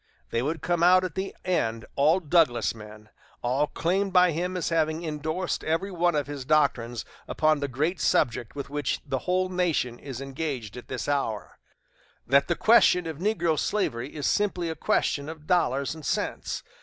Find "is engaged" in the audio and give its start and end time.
9.99-10.75